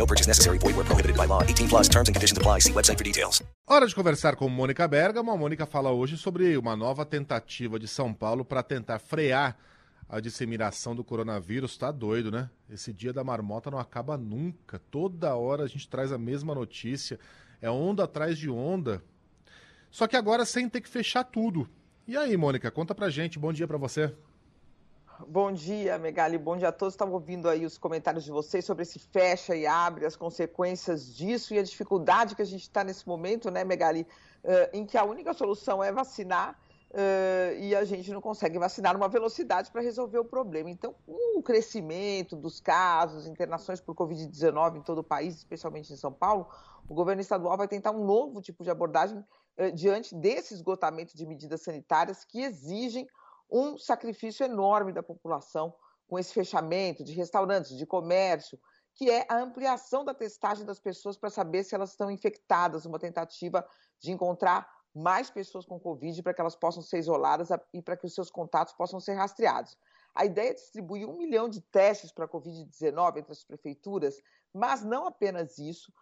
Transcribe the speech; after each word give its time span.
No 0.00 0.06
purchase 0.06 0.26
necessary. 0.26 0.56
Void 0.56 0.76
where 0.76 0.86
prohibited 0.86 1.14
by 1.14 1.26
law. 1.26 1.42
18 1.42 1.68
plus 1.68 1.86
terms 1.86 2.08
and 2.08 2.14
conditions 2.14 2.38
apply. 2.38 2.60
See 2.60 2.72
website 2.72 2.96
for 2.96 3.04
details. 3.04 3.42
Hora 3.68 3.86
de 3.86 3.94
conversar 3.94 4.34
com 4.34 4.48
Mônica 4.48 4.88
Bergamo. 4.88 5.30
A 5.30 5.36
Mônica 5.36 5.66
fala 5.66 5.92
hoje 5.92 6.16
sobre 6.16 6.56
uma 6.56 6.74
nova 6.74 7.04
tentativa 7.04 7.78
de 7.78 7.86
São 7.86 8.14
Paulo 8.14 8.42
para 8.42 8.62
tentar 8.62 8.98
frear 8.98 9.58
a 10.08 10.18
disseminação 10.18 10.96
do 10.96 11.04
coronavírus. 11.04 11.76
Tá 11.76 11.92
doido, 11.92 12.30
né? 12.30 12.48
Esse 12.70 12.94
dia 12.94 13.12
da 13.12 13.22
marmota 13.22 13.70
não 13.70 13.78
acaba 13.78 14.16
nunca. 14.16 14.80
Toda 14.90 15.36
hora 15.36 15.64
a 15.64 15.68
gente 15.68 15.86
traz 15.86 16.12
a 16.12 16.18
mesma 16.18 16.54
notícia. 16.54 17.20
É 17.60 17.70
onda 17.70 18.04
atrás 18.04 18.38
de 18.38 18.48
onda. 18.48 19.02
Só 19.90 20.06
que 20.06 20.16
agora 20.16 20.46
sem 20.46 20.66
ter 20.66 20.80
que 20.80 20.88
fechar 20.88 21.24
tudo. 21.24 21.68
E 22.08 22.16
aí, 22.16 22.38
Mônica, 22.38 22.70
conta 22.70 22.94
pra 22.94 23.10
gente. 23.10 23.38
Bom 23.38 23.52
dia 23.52 23.68
para 23.68 23.76
você. 23.76 24.14
Bom 25.28 25.52
dia, 25.52 25.98
Megali. 25.98 26.38
Bom 26.38 26.56
dia 26.56 26.68
a 26.68 26.72
todos. 26.72 26.94
Estava 26.94 27.10
ouvindo 27.10 27.48
aí 27.48 27.66
os 27.66 27.76
comentários 27.76 28.24
de 28.24 28.30
vocês 28.30 28.64
sobre 28.64 28.82
esse 28.82 28.98
fecha 28.98 29.54
e 29.54 29.66
abre, 29.66 30.06
as 30.06 30.16
consequências 30.16 31.14
disso 31.14 31.52
e 31.52 31.58
a 31.58 31.62
dificuldade 31.62 32.34
que 32.34 32.42
a 32.42 32.46
gente 32.46 32.62
está 32.62 32.82
nesse 32.82 33.06
momento, 33.06 33.50
né, 33.50 33.62
Megali, 33.62 34.06
uh, 34.44 34.70
em 34.72 34.86
que 34.86 34.96
a 34.96 35.04
única 35.04 35.34
solução 35.34 35.84
é 35.84 35.92
vacinar 35.92 36.58
uh, 36.90 37.58
e 37.58 37.74
a 37.74 37.84
gente 37.84 38.10
não 38.12 38.20
consegue 38.20 38.58
vacinar 38.58 38.94
numa 38.94 39.08
velocidade 39.08 39.70
para 39.70 39.82
resolver 39.82 40.18
o 40.18 40.24
problema. 40.24 40.70
Então, 40.70 40.94
com 41.04 41.38
o 41.38 41.42
crescimento 41.42 42.34
dos 42.34 42.60
casos, 42.60 43.26
internações 43.26 43.80
por 43.80 43.94
Covid-19 43.94 44.76
em 44.76 44.82
todo 44.82 44.98
o 44.98 45.04
país, 45.04 45.36
especialmente 45.36 45.92
em 45.92 45.96
São 45.96 46.12
Paulo, 46.12 46.48
o 46.88 46.94
governo 46.94 47.20
estadual 47.20 47.56
vai 47.56 47.68
tentar 47.68 47.90
um 47.90 48.04
novo 48.04 48.40
tipo 48.40 48.64
de 48.64 48.70
abordagem 48.70 49.18
uh, 49.18 49.72
diante 49.74 50.14
desse 50.14 50.54
esgotamento 50.54 51.14
de 51.16 51.26
medidas 51.26 51.60
sanitárias 51.60 52.24
que 52.24 52.40
exigem 52.40 53.06
um 53.50 53.76
sacrifício 53.78 54.44
enorme 54.44 54.92
da 54.92 55.02
população 55.02 55.74
com 56.06 56.18
esse 56.18 56.32
fechamento 56.32 57.04
de 57.04 57.12
restaurantes, 57.12 57.76
de 57.76 57.86
comércio, 57.86 58.58
que 58.94 59.10
é 59.10 59.24
a 59.28 59.38
ampliação 59.38 60.04
da 60.04 60.12
testagem 60.12 60.66
das 60.66 60.80
pessoas 60.80 61.16
para 61.16 61.30
saber 61.30 61.64
se 61.64 61.74
elas 61.74 61.90
estão 61.90 62.10
infectadas, 62.10 62.84
uma 62.84 62.98
tentativa 62.98 63.66
de 63.98 64.10
encontrar 64.10 64.68
mais 64.94 65.30
pessoas 65.30 65.64
com 65.64 65.78
Covid 65.78 66.22
para 66.22 66.34
que 66.34 66.40
elas 66.40 66.56
possam 66.56 66.82
ser 66.82 66.98
isoladas 66.98 67.48
e 67.72 67.80
para 67.80 67.96
que 67.96 68.06
os 68.06 68.14
seus 68.14 68.30
contatos 68.30 68.74
possam 68.74 68.98
ser 68.98 69.14
rastreados. 69.14 69.78
A 70.14 70.24
ideia 70.24 70.50
é 70.50 70.54
distribuir 70.54 71.08
um 71.08 71.16
milhão 71.16 71.48
de 71.48 71.60
testes 71.60 72.10
para 72.10 72.24
a 72.24 72.28
Covid-19 72.28 73.18
entre 73.18 73.32
as 73.32 73.44
prefeituras, 73.44 74.20
mas 74.52 74.82
não 74.82 75.06
apenas 75.06 75.58
isso, 75.58 75.92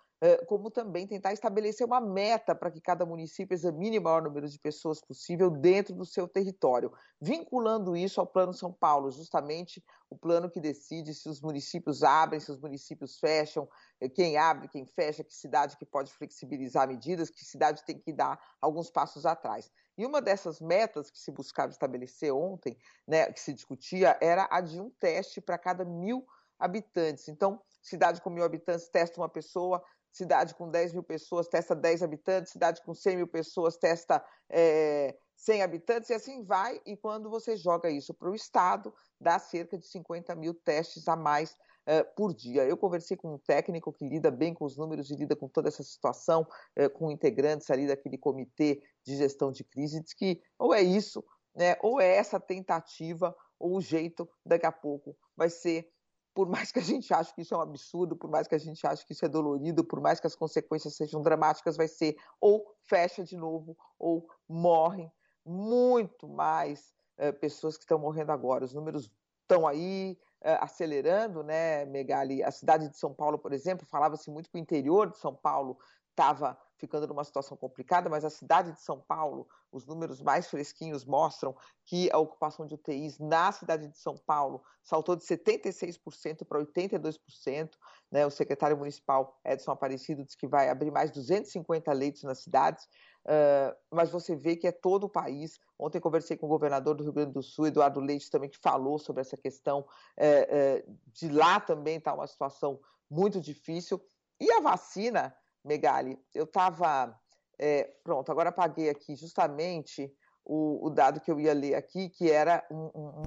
como 0.47 0.71
também 0.71 1.07
tentar 1.07 1.33
estabelecer 1.33 1.87
uma 1.87 2.01
meta 2.01 2.55
para 2.55 2.71
que 2.71 2.81
cada 2.81 3.07
município 3.07 3.55
examine 3.55 3.99
o 3.99 4.03
maior 4.03 4.23
número 4.23 4.49
de 4.49 4.59
pessoas 4.59 5.01
possível 5.01 5.51
dentro 5.51 5.95
do 5.95 6.05
seu 6.05 6.27
território, 6.27 6.93
vinculando 7.21 7.97
isso 7.97 8.21
ao 8.21 8.27
Plano 8.27 8.53
São 8.53 8.73
Paulo, 8.73 9.11
justamente 9.11 9.83
o 10.11 10.17
plano 10.17 10.51
que 10.51 10.61
decide 10.61 11.15
se 11.15 11.29
os 11.29 11.41
municípios 11.41 12.03
abrem, 12.03 12.41
se 12.41 12.51
os 12.51 12.59
municípios 12.59 13.19
fecham, 13.19 13.69
quem 14.15 14.37
abre, 14.37 14.69
quem 14.69 14.87
fecha, 14.87 15.23
que 15.23 15.35
cidade 15.35 15.77
que 15.77 15.87
pode 15.87 16.13
flexibilizar 16.13 16.89
medidas, 16.89 17.31
que 17.31 17.45
cidade 17.45 17.85
tem 17.85 17.99
que 17.99 18.13
dar 18.13 18.41
alguns 18.61 18.91
passos 18.91 19.25
atrás. 19.27 19.71
E 19.97 20.07
uma 20.07 20.23
dessas 20.23 20.61
metas 20.61 21.11
que 21.11 21.19
se 21.19 21.31
buscava 21.31 21.71
estabelecer 21.71 22.33
ontem, 22.33 22.77
né, 23.07 23.31
que 23.31 23.41
se 23.41 23.53
discutia, 23.53 24.17
era 24.21 24.49
a 24.51 24.61
de 24.61 24.81
um 24.81 24.91
teste 24.91 25.41
para 25.41 25.59
cada 25.59 25.85
mil 25.85 26.27
habitantes. 26.59 27.29
Então, 27.29 27.61
cidade 27.83 28.21
com 28.21 28.31
mil 28.31 28.45
habitantes 28.45 28.89
testa 28.89 29.21
uma 29.21 29.29
pessoa, 29.29 29.83
cidade 30.19 30.55
com 30.55 30.69
10 30.69 30.93
mil 30.93 31.03
pessoas 31.03 31.49
testa 31.49 31.75
10 31.75 32.03
habitantes, 32.03 32.53
cidade 32.53 32.83
com 32.83 32.93
100 32.93 33.17
mil 33.17 33.29
pessoas 33.29 33.77
testa 33.77 34.25
é, 34.51 35.17
100 35.37 35.63
habitantes, 35.63 36.11
e 36.11 36.15
assim 36.15 36.45
vai. 36.45 36.81
E 36.85 36.97
quando 36.97 37.31
você 37.31 37.57
joga 37.57 37.89
isso 37.89 38.13
para 38.13 38.29
o 38.29 38.35
Estado, 38.35 38.93
dá 39.21 39.39
cerca 39.39 39.79
de 39.79 39.87
50 39.87 40.35
mil 40.35 40.53
testes 40.53 41.07
a 41.07 41.15
mais 41.15 41.57
é, 41.87 42.03
por 42.03 42.35
dia. 42.35 42.65
Eu 42.65 42.77
conversei 42.77 43.17
com 43.17 43.35
um 43.35 43.39
técnico 43.39 43.93
que 43.93 44.07
lida 44.07 44.31
bem 44.31 44.53
com 44.53 44.65
os 44.65 44.77
números 44.77 45.11
e 45.11 45.17
lida 45.17 45.37
com 45.37 45.49
toda 45.49 45.69
essa 45.69 45.83
situação, 45.83 46.47
é, 46.75 46.89
com 46.89 47.11
integrantes 47.11 47.71
ali 47.71 47.87
daquele 47.87 48.19
comitê 48.19 48.83
de 49.07 49.17
gestão 49.17 49.53
de 49.53 49.63
crise, 49.63 50.03
diz 50.03 50.13
que 50.13 50.43
ou 50.59 50.75
é 50.75 50.83
isso, 50.83 51.25
né, 51.55 51.77
ou 51.81 52.01
é 52.01 52.17
essa 52.17 52.41
tentativa, 52.41 53.35
ou 53.59 53.77
o 53.77 53.81
jeito, 53.81 54.29
daqui 54.45 54.67
a 54.67 54.73
pouco, 54.73 55.17
vai 55.37 55.49
ser 55.49 55.89
por 56.39 56.49
mais 56.49 56.71
que 56.71 56.79
a 56.79 56.83
gente 56.83 57.13
ache 57.13 57.35
que 57.35 57.43
isso 57.43 57.53
é 57.53 57.59
um 57.59 57.63
absurdo, 57.63 58.15
por 58.15 58.31
mais 58.31 58.47
que 58.47 58.55
a 58.55 58.59
gente 58.59 58.87
ache 58.87 59.05
que 59.05 59.13
isso 59.13 59.25
é 59.25 59.29
dolorido, 59.29 59.83
por 59.83 60.01
mais 60.01 60.21
que 60.21 60.27
as 60.29 60.37
consequências 60.37 60.95
sejam 60.95 61.21
dramáticas, 61.21 61.77
vai 61.77 61.89
ser 61.89 62.17
ou 62.41 62.65
fecha 62.85 63.25
de 63.25 63.37
novo 63.37 63.77
ou 63.99 64.25
morrem 64.49 65.11
muito 65.45 66.29
mais 66.29 66.95
uh, 67.19 67.33
pessoas 67.41 67.77
que 67.77 67.83
estão 67.83 67.99
morrendo 67.99 68.31
agora. 68.31 68.65
Os 68.65 68.73
números 68.73 69.11
estão 69.43 69.67
aí 69.67 70.17
uh, 70.43 70.63
acelerando, 70.63 71.43
né, 71.43 71.85
Megali? 71.87 72.41
A 72.45 72.53
cidade 72.53 72.89
de 72.89 72.97
São 72.97 73.13
Paulo, 73.13 73.37
por 73.37 73.53
exemplo, 73.53 73.85
falava-se 73.85 74.31
muito 74.31 74.49
que 74.49 74.59
o 74.59 74.61
interior 74.61 75.11
de 75.11 75.19
São 75.19 75.35
Paulo 75.35 75.77
estava 76.19 76.59
ficando 76.77 77.07
numa 77.07 77.23
situação 77.23 77.57
complicada, 77.57 78.09
mas 78.09 78.25
a 78.25 78.31
cidade 78.31 78.73
de 78.73 78.81
São 78.81 79.01
Paulo, 79.01 79.49
os 79.71 79.87
números 79.87 80.21
mais 80.21 80.49
fresquinhos 80.49 81.05
mostram 81.05 81.57
que 81.85 82.11
a 82.13 82.19
ocupação 82.19 82.67
de 82.67 82.75
UTIs 82.75 83.19
na 83.19 83.53
cidade 83.53 83.89
de 83.89 83.99
São 83.99 84.17
Paulo 84.17 84.63
saltou 84.83 85.15
de 85.15 85.25
76% 85.25 86.45
para 86.45 86.59
82%. 86.61 87.71
Né? 88.11 88.27
O 88.27 88.31
secretário 88.31 88.77
municipal 88.77 89.39
Edson 89.45 89.71
Aparecido 89.71 90.25
disse 90.25 90.37
que 90.37 90.47
vai 90.47 90.69
abrir 90.69 90.91
mais 90.91 91.11
250 91.11 91.93
leitos 91.93 92.25
nas 92.25 92.39
cidades, 92.39 92.85
uh, 93.25 93.77
mas 93.91 94.11
você 94.11 94.35
vê 94.35 94.57
que 94.57 94.67
é 94.67 94.73
todo 94.73 95.05
o 95.05 95.09
país. 95.09 95.59
Ontem 95.79 96.01
conversei 96.01 96.37
com 96.37 96.47
o 96.47 96.49
governador 96.49 96.97
do 96.97 97.05
Rio 97.05 97.13
Grande 97.13 97.33
do 97.33 97.43
Sul, 97.43 97.69
Eduardo 97.69 98.01
Leite, 98.01 98.31
também, 98.31 98.51
que 98.51 98.59
falou 98.59 98.99
sobre 98.99 99.21
essa 99.21 99.37
questão. 99.37 99.81
Uh, 100.17 100.89
uh, 100.89 100.99
de 101.09 101.29
lá 101.29 101.61
também 101.61 101.99
está 101.99 102.13
uma 102.15 102.27
situação 102.27 102.81
muito 103.09 103.41
difícil. 103.41 104.01
E 104.41 104.51
a 104.53 104.61
vacina 104.61 105.35
Megali, 105.65 106.19
eu 106.35 106.45
estava. 106.45 107.19
É, 107.59 107.91
pronto, 108.05 108.31
agora 108.31 108.51
apaguei 108.51 108.89
aqui 108.89 109.17
justamente 109.17 110.13
o, 110.49 110.87
o, 110.87 110.91
dado 110.91 111.21
que 111.21 111.31
eu 111.31 111.39
ia 111.39 111.53
ler 111.53 111.75
aqui, 111.75 112.09
que 112.09 112.31
era 112.31 112.65
um, 112.71 112.91
um, 112.95 113.23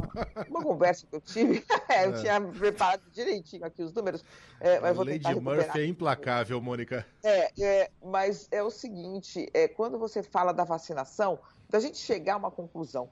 uma 0.50 0.63
conversa 0.63 1.06
que 1.06 1.16
eu 1.16 1.22
tive. 1.22 1.63
é, 1.88 2.06
eu 2.07 2.16
é. 2.16 2.19
tinha 2.19 2.42
preparado 2.42 3.04
direitinho 3.12 3.63
aqui 3.63 3.83
os 3.83 3.94
números. 3.94 4.24
É, 4.60 4.80
mas 4.80 4.95
vou 4.95 5.06
Lady 5.06 5.39
Murphy 5.39 5.81
é 5.81 5.86
implacável, 5.86 6.60
Mônica. 6.60 7.06
É, 7.24 7.51
é, 7.62 7.92
mas 8.04 8.48
é 8.51 8.63
o 8.63 8.72
seguinte: 8.72 9.48
é, 9.54 9.68
quando 9.68 10.00
você 10.00 10.24
fala 10.24 10.51
da 10.51 10.63
vacinação, 10.63 11.39
da 11.69 11.80
gente 11.80 11.98
chegar 11.98 12.34
a 12.34 12.38
uma 12.38 12.51
conclusão. 12.51 13.10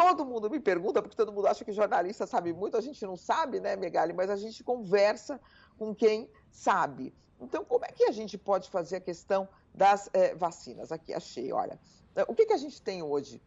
Todo 0.00 0.24
mundo 0.24 0.48
me 0.48 0.58
pergunta, 0.58 1.02
porque 1.02 1.16
todo 1.16 1.30
mundo 1.30 1.46
acha 1.46 1.64
que 1.64 1.72
jornalista 1.72 2.26
sabe 2.26 2.54
muito, 2.54 2.76
a 2.76 2.80
gente 2.80 3.04
não 3.04 3.16
sabe, 3.16 3.60
né, 3.60 3.76
Megali? 3.76 4.14
Mas 4.14 4.30
a 4.30 4.36
gente 4.36 4.64
conversa 4.64 5.38
com 5.78 5.94
quem 5.94 6.30
sabe. 6.50 7.14
Então, 7.38 7.64
como 7.64 7.84
é 7.84 7.88
que 7.88 8.04
a 8.04 8.10
gente 8.10 8.38
pode 8.38 8.70
fazer 8.70 8.96
a 8.96 9.00
questão 9.00 9.46
das 9.74 10.08
é, 10.14 10.34
vacinas? 10.34 10.90
Aqui 10.90 11.12
achei, 11.12 11.52
olha. 11.52 11.78
O 12.26 12.34
que, 12.34 12.46
que 12.46 12.52
a 12.54 12.56
gente 12.56 12.80
tem 12.80 13.02
hoje? 13.02 13.42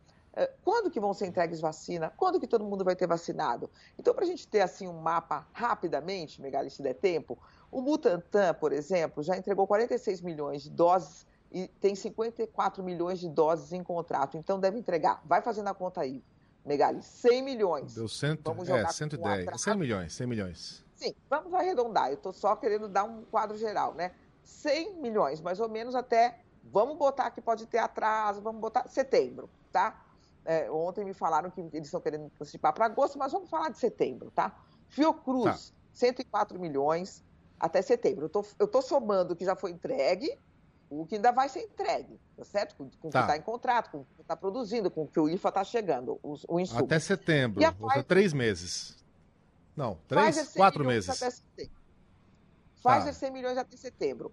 Quando 0.64 0.90
que 0.90 1.00
vão 1.00 1.14
ser 1.14 1.28
entregues 1.28 1.60
vacina? 1.60 2.12
Quando 2.18 2.40
que 2.40 2.48
todo 2.48 2.66
mundo 2.66 2.84
vai 2.84 2.96
ter 2.96 3.08
vacinado? 3.08 3.70
Então, 4.00 4.14
para 4.14 4.24
a 4.24 4.28
gente 4.28 4.48
ter 4.48 4.62
assim 4.62 4.88
um 4.88 5.00
mapa 5.00 5.48
rapidamente, 5.54 6.42
Megali, 6.42 6.72
se 6.72 6.82
der 6.82 6.96
tempo, 6.96 7.38
o 7.72 7.82
Butantan, 7.82 8.54
por 8.56 8.72
exemplo, 8.72 9.22
já 9.22 9.38
entregou 9.38 9.68
46 9.68 10.22
milhões 10.22 10.64
de 10.64 10.72
doses 10.72 11.26
e 11.52 11.68
tem 11.68 11.94
54 11.96 12.84
milhões 12.84 13.20
de 13.20 13.30
doses 13.30 13.74
em 13.74 13.84
contrato. 13.84 14.38
Então, 14.38 14.60
deve 14.60 14.80
entregar. 14.80 15.22
Vai 15.26 15.42
fazendo 15.42 15.68
a 15.68 15.74
conta 15.74 16.02
aí, 16.02 16.24
Megali. 16.66 17.02
100 17.02 17.42
milhões. 17.42 17.96
Deu 17.96 18.08
cento, 18.08 18.42
vamos 18.44 18.68
jogar 18.68 18.90
é, 18.90 18.92
110. 18.92 19.62
100 19.62 19.78
milhões, 19.78 20.14
100 20.14 20.28
milhões. 20.28 20.86
Sim, 20.96 21.14
vamos 21.30 21.54
arredondar. 21.54 22.10
Eu 22.10 22.16
estou 22.16 22.32
só 22.32 22.56
querendo 22.56 22.88
dar 22.88 23.04
um 23.04 23.24
quadro 23.26 23.58
geral, 23.58 23.94
né? 23.94 24.12
100 24.44 24.96
milhões, 24.96 25.42
mais 25.42 25.60
ou 25.60 25.68
menos, 25.68 25.96
até. 25.96 26.40
Vamos 26.64 26.98
botar 26.98 27.30
que 27.32 27.42
pode 27.42 27.66
ter 27.66 27.80
atraso, 27.80 28.42
vamos 28.42 28.62
botar 28.62 28.88
setembro, 28.88 29.50
tá? 29.72 30.02
É, 30.46 30.72
ontem 30.72 31.04
me 31.04 31.14
falaram 31.14 31.50
que 31.50 31.60
eles 31.60 31.88
estão 31.88 32.00
querendo 32.00 32.26
antecipar 32.26 32.74
para 32.74 32.86
agosto, 32.86 33.18
mas 33.18 33.32
vamos 33.32 33.50
falar 33.50 33.70
de 33.70 33.78
setembro, 33.78 34.32
tá? 34.32 34.58
Fiocruz, 34.88 35.70
tá. 35.70 35.76
104 35.94 36.58
milhões 36.60 37.22
até 37.60 37.82
setembro. 37.82 38.32
Eu 38.60 38.68
tô, 38.68 38.82
somando 38.82 39.34
o 39.34 39.36
que 39.36 39.44
já 39.44 39.56
foi 39.56 39.72
entregue, 39.72 40.38
o 41.02 41.06
que 41.06 41.16
ainda 41.16 41.32
vai 41.32 41.50
ser 41.50 41.62
entregue, 41.62 42.20
tá 42.36 42.44
certo? 42.44 42.76
Com, 42.76 42.90
com 42.90 43.08
o 43.08 43.12
que 43.12 43.18
está 43.18 43.28
tá 43.28 43.38
em 43.38 43.42
contrato, 43.42 43.92
com 43.92 43.98
o 44.00 44.06
que 44.16 44.22
está 44.22 44.36
produzindo, 44.36 44.90
com 44.92 45.04
o 45.04 45.08
que 45.08 45.20
o 45.20 45.30
IFA 45.30 45.50
está 45.50 45.64
chegando, 45.64 46.20
o, 46.24 46.36
o 46.48 46.60
insumo. 46.60 46.86
Até 46.86 47.00
setembro, 47.00 47.62
Pfizer... 47.62 48.04
três 48.04 48.34
meses. 48.34 48.98
Não, 49.76 49.98
três, 50.08 50.54
quatro 50.54 50.86
meses. 50.86 51.10
Até 51.10 51.32
setembro. 51.32 51.82
Pfizer 52.76 53.06
tá. 53.06 53.14
100 53.14 53.32
milhões 53.32 53.58
até 53.58 53.78
setembro 53.78 54.32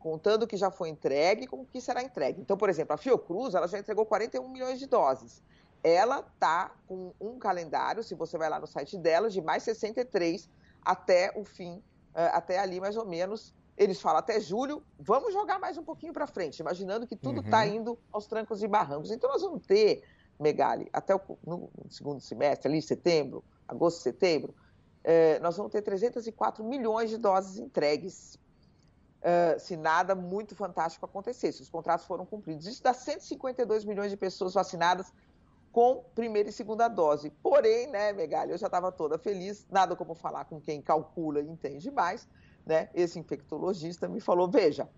contando 0.00 0.44
o 0.44 0.46
que 0.46 0.56
já 0.56 0.70
foi 0.70 0.88
entregue 0.88 1.46
com 1.46 1.60
o 1.60 1.66
que 1.66 1.80
será 1.80 2.02
entregue. 2.02 2.40
Então, 2.40 2.56
por 2.56 2.68
exemplo, 2.68 2.94
a 2.94 2.96
Fiocruz 2.96 3.54
ela 3.54 3.68
já 3.68 3.78
entregou 3.78 4.04
41 4.06 4.48
milhões 4.48 4.78
de 4.78 4.86
doses. 4.86 5.42
Ela 5.84 6.20
está 6.20 6.72
com 6.88 7.12
um 7.20 7.38
calendário, 7.38 8.02
se 8.02 8.14
você 8.14 8.36
vai 8.36 8.48
lá 8.48 8.58
no 8.58 8.66
site 8.66 8.98
dela, 8.98 9.30
de 9.30 9.40
mais 9.40 9.62
63 9.62 10.48
até 10.82 11.30
o 11.36 11.44
fim, 11.44 11.82
eh, 12.14 12.30
até 12.32 12.58
ali 12.58 12.80
mais 12.80 12.96
ou 12.96 13.06
menos. 13.06 13.54
Eles 13.76 14.00
falam 14.00 14.18
até 14.18 14.38
julho, 14.40 14.82
vamos 14.98 15.32
jogar 15.32 15.58
mais 15.58 15.78
um 15.78 15.82
pouquinho 15.82 16.12
para 16.12 16.26
frente, 16.26 16.60
imaginando 16.60 17.06
que 17.06 17.16
tudo 17.16 17.40
está 17.40 17.60
uhum. 17.60 17.74
indo 17.74 17.98
aos 18.12 18.26
trancos 18.26 18.62
e 18.62 18.68
barrancos. 18.68 19.10
Então, 19.10 19.30
nós 19.30 19.42
vamos 19.42 19.64
ter, 19.66 20.02
Megali, 20.38 20.88
até 20.92 21.14
o 21.14 21.20
no 21.46 21.70
segundo 21.88 22.20
semestre, 22.20 22.68
ali 22.68 22.82
setembro, 22.82 23.42
agosto, 23.66 24.02
setembro, 24.02 24.54
eh, 25.02 25.38
nós 25.40 25.56
vamos 25.56 25.72
ter 25.72 25.82
304 25.82 26.62
milhões 26.62 27.08
de 27.08 27.16
doses 27.16 27.58
entregues 27.58 28.38
uh, 29.20 29.58
se 29.58 29.76
nada 29.76 30.14
muito 30.14 30.54
fantástico 30.54 31.04
acontecesse. 31.04 31.62
Os 31.62 31.70
contratos 31.70 32.06
foram 32.06 32.26
cumpridos. 32.26 32.66
Isso 32.66 32.82
dá 32.82 32.92
152 32.92 33.84
milhões 33.84 34.10
de 34.10 34.16
pessoas 34.16 34.54
vacinadas 34.54 35.12
com 35.72 36.04
primeira 36.14 36.48
e 36.48 36.52
segunda 36.52 36.88
dose. 36.88 37.30
Porém, 37.42 37.86
né, 37.86 38.12
Megali, 38.12 38.52
eu 38.52 38.58
já 38.58 38.66
estava 38.66 38.90
toda 38.90 39.18
feliz, 39.18 39.66
nada 39.70 39.94
como 39.94 40.14
falar 40.14 40.44
com 40.46 40.60
quem 40.60 40.82
calcula 40.82 41.40
e 41.40 41.48
entende 41.48 41.90
mais, 41.90 42.28
né? 42.66 42.88
Esse 42.94 43.18
infectologista 43.18 44.08
me 44.08 44.20
falou, 44.20 44.48
veja, 44.50 44.88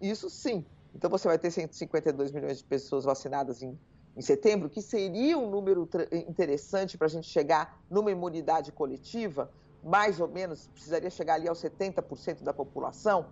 isso 0.00 0.28
sim. 0.28 0.64
Então 0.94 1.08
você 1.08 1.28
vai 1.28 1.38
ter 1.38 1.50
152 1.50 2.32
milhões 2.32 2.58
de 2.58 2.64
pessoas 2.64 3.04
vacinadas 3.04 3.62
em, 3.62 3.78
em 4.16 4.20
setembro, 4.20 4.68
que 4.68 4.82
seria 4.82 5.38
um 5.38 5.50
número 5.50 5.88
interessante 6.12 6.98
para 6.98 7.06
a 7.06 7.10
gente 7.10 7.28
chegar 7.28 7.82
numa 7.90 8.10
imunidade 8.10 8.72
coletiva, 8.72 9.50
mais 9.82 10.20
ou 10.20 10.28
menos, 10.28 10.68
precisaria 10.68 11.10
chegar 11.10 11.34
ali 11.34 11.48
aos 11.48 11.60
70% 11.60 12.42
da 12.42 12.52
população, 12.52 13.26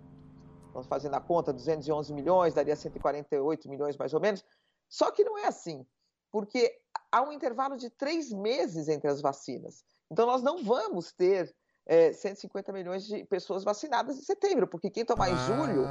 Vamos 0.73 0.87
fazendo 0.87 1.15
a 1.15 1.21
conta, 1.21 1.51
211 1.51 2.13
milhões, 2.13 2.53
daria 2.53 2.75
148 2.75 3.69
milhões 3.69 3.97
mais 3.97 4.13
ou 4.13 4.19
menos. 4.19 4.43
Só 4.89 5.11
que 5.11 5.23
não 5.23 5.37
é 5.37 5.47
assim, 5.47 5.85
porque 6.31 6.73
há 7.11 7.21
um 7.21 7.31
intervalo 7.31 7.77
de 7.77 7.89
três 7.89 8.31
meses 8.31 8.87
entre 8.87 9.09
as 9.09 9.21
vacinas. 9.21 9.83
Então, 10.09 10.25
nós 10.25 10.41
não 10.41 10.63
vamos 10.63 11.11
ter 11.11 11.53
é, 11.85 12.13
150 12.13 12.71
milhões 12.71 13.05
de 13.05 13.23
pessoas 13.25 13.63
vacinadas 13.63 14.17
em 14.17 14.21
setembro, 14.21 14.67
porque 14.67 14.89
quem 14.89 15.03
tomar 15.03 15.25
ah. 15.25 15.31
em 15.31 15.37
julho 15.37 15.85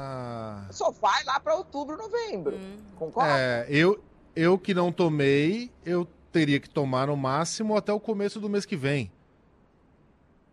só 0.71 0.91
vai 0.91 1.23
lá 1.23 1.39
para 1.39 1.55
outubro, 1.55 1.97
novembro. 1.97 2.55
Hum. 2.55 2.77
Concorda? 2.97 3.37
É, 3.37 3.67
eu, 3.69 4.01
eu 4.35 4.57
que 4.57 4.73
não 4.73 4.91
tomei, 4.91 5.71
eu 5.85 6.07
teria 6.31 6.59
que 6.59 6.69
tomar 6.69 7.07
no 7.07 7.17
máximo 7.17 7.75
até 7.75 7.91
o 7.91 7.99
começo 7.99 8.39
do 8.39 8.49
mês 8.49 8.65
que 8.65 8.75
vem. 8.75 9.11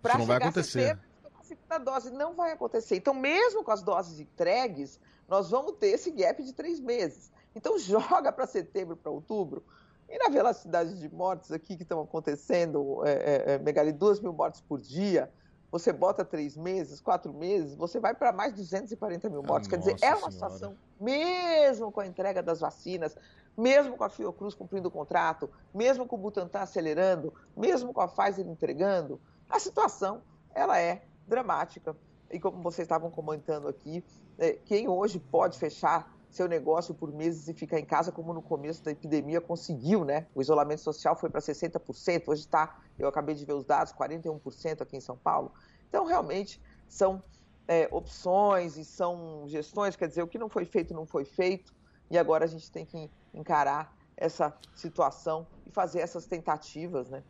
Pra 0.02 0.12
Isso 0.12 0.18
não 0.18 0.26
vai 0.26 0.36
acontecer. 0.36 0.80
Setembro, 0.80 1.04
segunda 1.42 1.78
dose. 1.78 2.10
Não 2.10 2.34
vai 2.34 2.52
acontecer. 2.52 2.96
Então, 2.96 3.14
mesmo 3.14 3.64
com 3.64 3.70
as 3.70 3.82
doses 3.82 4.20
entregues, 4.20 5.00
nós 5.28 5.50
vamos 5.50 5.72
ter 5.72 5.88
esse 5.88 6.10
gap 6.10 6.42
de 6.42 6.52
três 6.52 6.80
meses. 6.80 7.30
Então, 7.54 7.78
joga 7.80 8.32
para 8.32 8.46
setembro, 8.46 8.96
para 8.96 9.10
outubro. 9.10 9.64
E 10.08 10.18
na 10.18 10.28
velocidade 10.30 10.98
de 10.98 11.14
mortes 11.14 11.52
aqui 11.52 11.76
que 11.76 11.82
estão 11.82 12.00
acontecendo, 12.00 13.06
é, 13.06 13.12
é, 13.12 13.54
é 13.54 13.58
Megali, 13.58 13.92
duas 13.92 14.20
mil 14.20 14.32
mortes 14.32 14.60
por 14.60 14.80
dia, 14.80 15.30
você 15.70 15.92
bota 15.92 16.24
três 16.24 16.56
meses, 16.56 17.00
quatro 17.00 17.32
meses, 17.32 17.74
você 17.74 18.00
vai 18.00 18.14
para 18.14 18.32
mais 18.32 18.54
de 18.54 18.62
240 18.62 19.28
mil 19.28 19.42
mortes. 19.42 19.68
Ah, 19.68 19.70
Quer 19.70 19.78
dizer, 19.78 19.96
é 20.00 20.14
uma 20.14 20.30
senhora. 20.30 20.32
situação, 20.32 20.76
mesmo 20.98 21.92
com 21.92 22.00
a 22.00 22.06
entrega 22.06 22.42
das 22.42 22.60
vacinas, 22.60 23.14
mesmo 23.56 23.96
com 23.96 24.04
a 24.04 24.08
Fiocruz 24.08 24.54
cumprindo 24.54 24.88
o 24.88 24.90
contrato, 24.90 25.50
mesmo 25.74 26.06
com 26.06 26.16
o 26.16 26.18
Butantan 26.18 26.60
acelerando, 26.60 27.34
mesmo 27.54 27.92
com 27.92 28.00
a 28.00 28.08
Pfizer 28.08 28.46
entregando, 28.48 29.20
a 29.50 29.58
situação 29.58 30.22
ela 30.54 30.78
é 30.80 31.02
dramática. 31.26 31.94
E 32.30 32.40
como 32.40 32.62
vocês 32.62 32.86
estavam 32.86 33.10
comentando 33.10 33.68
aqui, 33.68 34.02
é, 34.38 34.52
quem 34.52 34.88
hoje 34.88 35.18
pode 35.18 35.58
fechar 35.58 36.10
seu 36.30 36.46
negócio 36.46 36.94
por 36.94 37.12
meses 37.12 37.48
e 37.48 37.54
ficar 37.54 37.78
em 37.78 37.84
casa, 37.84 38.12
como 38.12 38.32
no 38.32 38.42
começo 38.42 38.82
da 38.82 38.90
epidemia 38.90 39.40
conseguiu, 39.40 40.04
né? 40.04 40.26
O 40.34 40.40
isolamento 40.40 40.80
social 40.80 41.16
foi 41.16 41.30
para 41.30 41.40
60%, 41.40 42.28
hoje 42.28 42.42
está, 42.42 42.78
eu 42.98 43.08
acabei 43.08 43.34
de 43.34 43.44
ver 43.44 43.54
os 43.54 43.64
dados, 43.64 43.92
41% 43.92 44.82
aqui 44.82 44.96
em 44.96 45.00
São 45.00 45.16
Paulo. 45.16 45.52
Então, 45.88 46.04
realmente, 46.04 46.60
são 46.86 47.22
é, 47.66 47.88
opções 47.90 48.76
e 48.76 48.84
são 48.84 49.44
gestões, 49.46 49.96
quer 49.96 50.08
dizer, 50.08 50.22
o 50.22 50.28
que 50.28 50.38
não 50.38 50.48
foi 50.48 50.64
feito, 50.64 50.94
não 50.94 51.06
foi 51.06 51.24
feito, 51.24 51.74
e 52.10 52.18
agora 52.18 52.44
a 52.44 52.48
gente 52.48 52.70
tem 52.70 52.84
que 52.84 53.10
encarar 53.32 53.96
essa 54.16 54.54
situação 54.74 55.46
e 55.66 55.70
fazer 55.70 56.00
essas 56.00 56.26
tentativas, 56.26 57.08
né? 57.08 57.22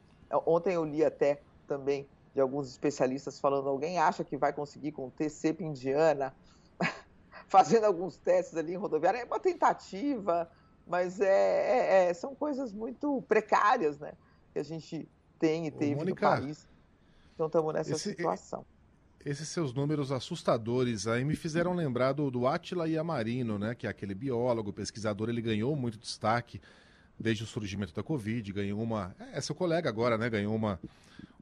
Ontem 0.46 0.74
eu 0.74 0.84
li 0.84 1.04
até 1.04 1.42
também 1.66 2.08
de 2.34 2.40
alguns 2.40 2.68
especialistas 2.68 3.40
falando 3.40 3.68
alguém 3.68 3.98
acha 3.98 4.22
que 4.24 4.36
vai 4.36 4.52
conseguir 4.52 4.92
conter 4.92 5.28
cepa 5.28 5.62
indiana, 5.62 6.34
fazendo 7.48 7.84
alguns 7.84 8.16
testes 8.18 8.56
ali 8.56 8.74
em 8.74 8.76
rodoviária. 8.76 9.18
É 9.18 9.24
uma 9.24 9.40
tentativa, 9.40 10.48
mas 10.86 11.20
é, 11.20 11.26
é, 11.26 12.10
é, 12.10 12.14
são 12.14 12.34
coisas 12.34 12.72
muito 12.72 13.22
precárias 13.22 13.98
né, 13.98 14.12
que 14.52 14.58
a 14.58 14.62
gente 14.62 15.08
tem 15.38 15.66
e 15.66 15.70
teve 15.70 15.96
Mônica, 15.96 16.36
no 16.36 16.42
país. 16.42 16.68
Então 17.34 17.46
estamos 17.46 17.74
nessa 17.74 17.92
esse, 17.92 18.10
situação. 18.10 18.64
Esses 19.24 19.48
seus 19.48 19.72
números 19.72 20.12
assustadores 20.12 21.06
aí 21.06 21.24
me 21.24 21.34
fizeram 21.34 21.74
lembrar 21.74 22.12
do, 22.12 22.30
do 22.30 22.46
Attila 22.46 22.88
Yamarino, 22.88 23.58
né, 23.58 23.74
que 23.74 23.86
é 23.86 23.90
aquele 23.90 24.14
biólogo, 24.14 24.72
pesquisador, 24.72 25.28
ele 25.28 25.42
ganhou 25.42 25.74
muito 25.74 25.98
destaque 25.98 26.60
desde 27.18 27.44
o 27.44 27.46
surgimento 27.46 27.94
da 27.94 28.02
Covid, 28.02 28.52
ganhou 28.52 28.82
uma. 28.82 29.14
É, 29.32 29.40
seu 29.40 29.54
colega 29.54 29.88
agora, 29.88 30.16
né? 30.16 30.30
Ganhou 30.30 30.54
uma, 30.54 30.80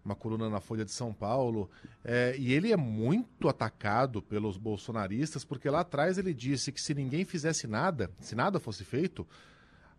uma 0.05 0.15
coluna 0.15 0.49
na 0.49 0.61
Folha 0.61 0.85
de 0.85 0.93
São 0.93 1.13
Paulo, 1.13 1.71
é, 2.05 2.35
e 2.39 2.53
ele 2.53 2.73
é 2.73 2.77
muito 2.77 3.49
atacado 3.49 4.23
pelos 4.23 4.57
bolsonaristas, 4.57 5.45
porque 5.45 5.69
lá 5.69 5.81
atrás 5.81 6.17
ele 6.17 6.33
disse 6.33 6.73
que 6.73 6.81
se 6.81 6.95
ninguém 6.95 7.25
fizesse 7.25 7.67
nada, 7.67 8.11
se 8.21 8.35
nada 8.35 8.59
fosse 8.59 8.85
feito, 8.85 9.27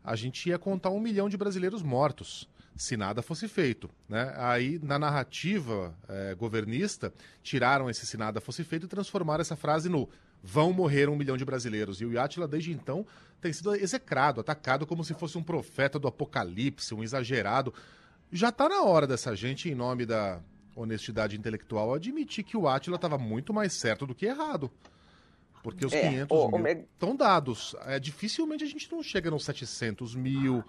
a 0.03 0.15
gente 0.15 0.49
ia 0.49 0.57
contar 0.57 0.89
um 0.89 0.99
milhão 0.99 1.27
de 1.27 1.35
brasileiros 1.35 1.83
mortos, 1.83 2.47
se 2.75 2.95
nada 2.95 3.21
fosse 3.21 3.47
feito. 3.47 3.89
Né? 4.07 4.33
Aí, 4.37 4.79
na 4.81 4.97
narrativa 4.97 5.93
é, 6.07 6.33
governista, 6.35 7.13
tiraram 7.43 7.89
esse 7.89 8.05
se 8.05 8.15
nada 8.15 8.39
fosse 8.39 8.63
feito 8.63 8.85
e 8.85 8.89
transformaram 8.89 9.41
essa 9.41 9.55
frase 9.55 9.89
no 9.89 10.07
vão 10.43 10.71
morrer 10.71 11.09
um 11.09 11.15
milhão 11.15 11.37
de 11.37 11.45
brasileiros. 11.45 12.01
E 12.01 12.05
o 12.05 12.13
Yatila, 12.13 12.47
desde 12.47 12.71
então, 12.71 13.05
tem 13.41 13.51
sido 13.53 13.75
execrado, 13.75 14.41
atacado 14.41 14.85
como 14.85 15.03
se 15.03 15.13
fosse 15.13 15.37
um 15.37 15.43
profeta 15.43 15.99
do 15.99 16.07
apocalipse, 16.07 16.93
um 16.93 17.03
exagerado. 17.03 17.73
Já 18.31 18.49
está 18.49 18.67
na 18.67 18.83
hora 18.83 19.07
dessa 19.07 19.35
gente, 19.35 19.69
em 19.69 19.75
nome 19.75 20.05
da 20.05 20.39
honestidade 20.75 21.35
intelectual, 21.35 21.93
admitir 21.93 22.43
que 22.43 22.55
o 22.55 22.67
Atila 22.67 22.95
estava 22.95 23.17
muito 23.17 23.53
mais 23.53 23.73
certo 23.73 24.05
do 24.05 24.13
que 24.13 24.25
errado. 24.25 24.71
Porque 25.63 25.85
os 25.85 25.93
é, 25.93 26.09
500 26.09 26.37
o, 26.37 26.57
mil 26.57 26.67
estão 26.67 27.11
me... 27.11 27.17
dados. 27.17 27.75
É, 27.85 27.99
dificilmente 27.99 28.63
a 28.63 28.67
gente 28.67 28.91
não 28.91 29.01
chega 29.01 29.29
nos 29.29 29.43
700 29.43 30.15
mil, 30.15 30.63